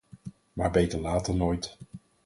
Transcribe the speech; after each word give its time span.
Maar 0.53 0.71
beter 0.71 0.99
laat 0.99 1.25
dan 1.25 1.37
nooit. 1.37 1.77